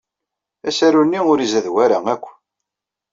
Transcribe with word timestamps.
Asaru-nni 0.69 1.19
ur 1.31 1.39
izad 1.41 1.67
wara 1.73 1.97
akk. 2.13 2.25